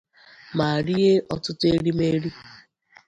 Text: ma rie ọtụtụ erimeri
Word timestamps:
ma 0.57 0.69
rie 0.85 1.13
ọtụtụ 1.33 1.65
erimeri 1.73 2.29